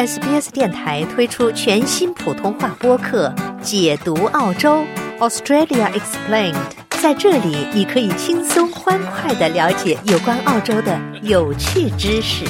[0.00, 3.28] SBS 电台推出全新普通话播客
[3.60, 4.82] 《解读澳洲
[5.18, 6.54] Australia Explained》。
[7.02, 12.46] 在这里，你可以轻松欢快的了解有关澳洲的有趣知识。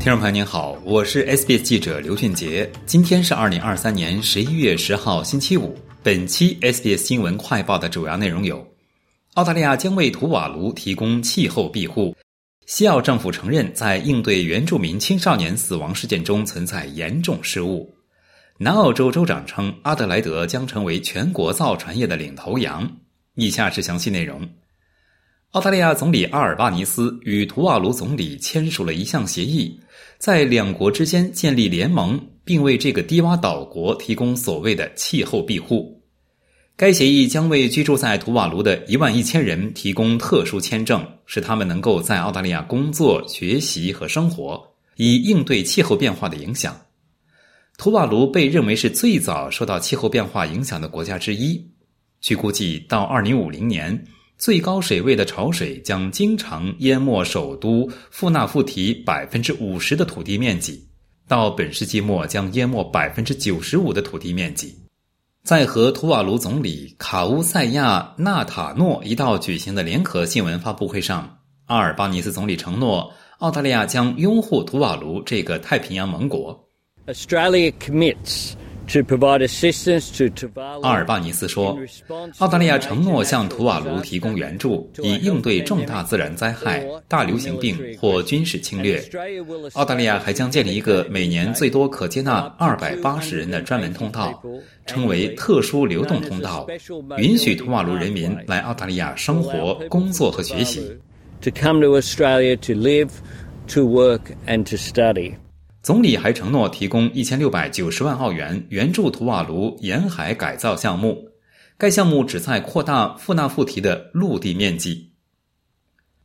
[0.00, 2.68] 听众朋友您好，我是 SBS 记者刘俊杰。
[2.86, 5.78] 今天是二零二三年十一月十号，星期五。
[6.04, 8.62] 本期 SBS 新闻快报的主要内容有：
[9.36, 12.14] 澳大利亚将为图瓦卢提供气候庇护；
[12.66, 17.88] 西澳政府承认在应对原住民青少年死亡事件中存在严重失误；
[18.58, 22.86] 南澳洲州长称阿德莱德将成为全国造船业的领头羊。
[23.36, 24.46] 以下是详细内容：
[25.52, 29.80] 澳大利亚总理阿尔巴尼斯与图瓦卢总理签署了一项协议，
[30.18, 32.20] 在两国之间建立联盟。
[32.44, 36.00] 并为这个低洼岛国提供所谓的气候庇护。
[36.76, 44.60] 该协议将为居住在图瓦卢的一万一千人提供特殊签证，使他们能够在澳大利亚工作、学习和生活，
[44.96, 46.76] 以应对气候变化的影响。
[47.78, 51.64] 图瓦卢被认为是最早受到气候变化影响的国家之一。
[52.20, 54.04] 据估计，到二零五零年，
[54.36, 60.84] 最高水位的潮水将经常淹没首都富纳富提百分之五十的土地面积。
[61.26, 64.76] 到本世纪末将淹没百分之九十五的土地面积。
[65.42, 76.58] 在和图瓦卢总理卡乌塞亚纳塔诺一道举行的联合新闻发布会上，阿尔巴尼斯总理承诺，澳大利亚将拥护图瓦卢这个太平洋盟国。
[77.06, 78.54] Australia commits.
[80.82, 81.78] 阿尔巴尼斯说
[82.38, 89.02] ：“澳大利亚承诺向图瓦卢提供援助，以应对重大自然灾害、大流行病或军事侵略。
[89.72, 94.42] 澳大利亚还将建立一个每年最多可接纳二百八十人的专门通道，
[94.86, 96.66] 称为特殊流动通道，
[97.16, 100.92] 允许图瓦卢人民来澳大利亚生活、工作和学习。”
[101.40, 103.10] To come to Australia to live,
[103.68, 105.34] to work and to study.
[105.84, 111.28] 总理还承诺提供一千六百九十万澳元援助图瓦卢沿海改造项目，
[111.76, 115.10] 该项目旨在扩大富纳富提的陆地面积。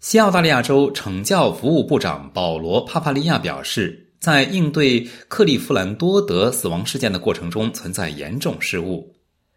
[0.00, 9.08] 西澳大利亚州惩教服务部长保罗·帕帕利亚表示，在应对克利夫兰多德死亡事件的过程中存在严重失误。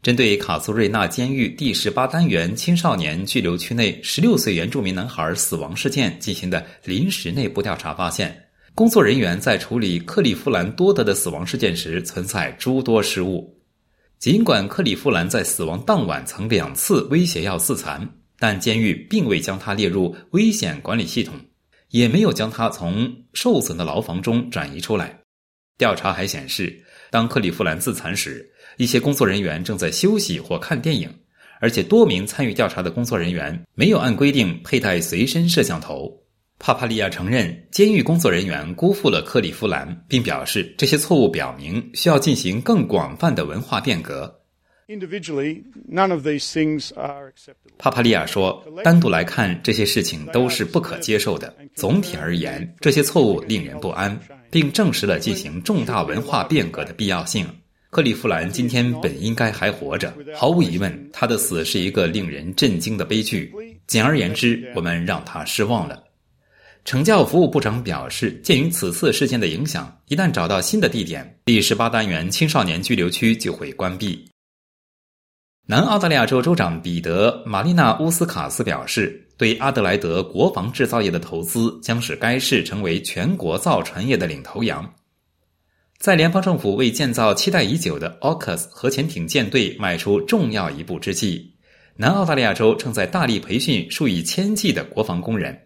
[0.00, 8.34] 针对卡苏瑞纳监狱第十八单元青少年拘留区内十六岁原住民男孩死亡事件进行的临时内部调查发现。
[8.74, 13.54] 工作人员在处理克利夫兰多德的死亡事件时存在诸多失误。
[14.18, 21.34] 尽管克利夫兰在死亡当晚曾两次威胁要自残，但监狱并未将他列入危险管理系统，
[21.90, 25.20] 也没有将他从受损的牢房中转移出来。
[25.76, 26.74] 调查还显示，
[27.10, 31.12] 当克利夫兰自残时，一些工作人员正在休息或看电影，
[31.60, 36.21] 而且多名参与调查的工作人员没有按规定佩戴随身摄像头。
[36.64, 44.32] 帕帕利亚承认，监狱工作人员辜负了克利夫兰，并表示这些错误表明需要进行更广泛的文化变革。
[47.78, 51.52] 帕帕利亚说：“单独来看，这些事情都是不可接受的。
[51.74, 54.16] 总体而言，这些错误令人不安，
[54.48, 57.44] 并证实了进行重大文化变革的必要性。
[57.90, 63.52] 克利夫兰今天本应该还活着，毫无疑问，他的死是一个令人震惊的悲剧。
[63.88, 66.00] 简而言之，我们让他失望了。”
[66.84, 74.28] 惩教服务部长表示，鉴于此次事件的影响，一旦找到新的地点，第十八单元青少年拘留区就会关闭。
[75.64, 84.92] 南澳大利亚州州长彼得·玛丽娜·乌斯卡斯表示，对阿德莱德国防制造业的投资将使该市成为全国造船业的领头羊。
[85.98, 91.54] 在联邦政府为建造期待已久的 AUKUS 核潜艇舰队迈出重要一步之际，
[91.94, 95.56] 南澳大利亚州正在大力培训数以千计的国防工人。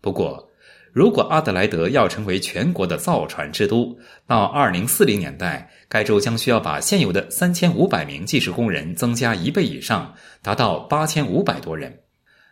[0.00, 0.48] 不过，
[0.92, 10.12] 如果阿德莱德要成为全国的造船之都，到二零四零年代，该州将需要把现有的三千五百名技术工人增加一倍以上，
[10.42, 11.98] 达到八千五百多人。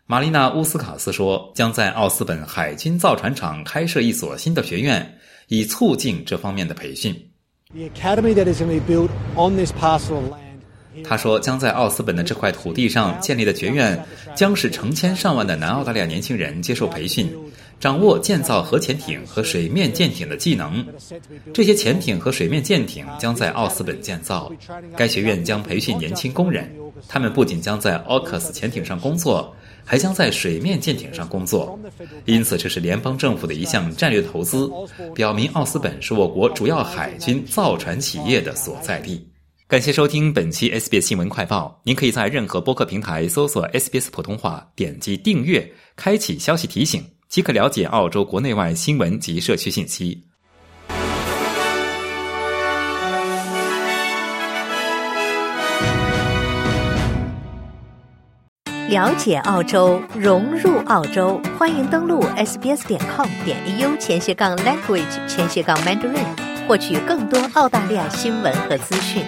[0.06, 5.18] 玛丽娜·乌斯卡斯说，将在奥斯本海军造船厂开设一所新的学院，
[5.48, 7.14] 以促进这方面的培训。
[11.04, 14.02] 他说，将在奥斯本的这块土地上建立的学院，
[14.34, 17.30] 将使成千上万的南澳大利亚年轻人接受培训。
[17.80, 20.86] 掌握建造核潜艇和水面舰艇的技能，
[21.54, 24.52] 这些潜艇和水面舰艇将在奥斯本建造。
[24.94, 26.70] 该学院将培训年轻工人，
[27.08, 31.80] 他们不仅将在奥克斯潜艇上工作，还将在水面舰艇上工作。
[32.26, 34.70] 因此，这是联邦政府的一项战略投资，
[35.14, 39.26] 表明奥斯本是我国主要海军造船企业的所在地。
[39.66, 41.80] 感谢收听本期 SBS 新闻快报。
[41.84, 45.66] 您可以在任何播客平台搜索 SBS 普通话，点击订阅，
[45.96, 50.24] 开启消息提醒，即可了解澳洲国内外新闻及社区信息。
[58.88, 66.26] 了解澳洲，融入澳洲，欢迎登录 sbs 点 com 点 au 前斜杠 language 前斜杠 mandarin，
[66.66, 69.22] 获取更多澳大利亚新闻和资讯。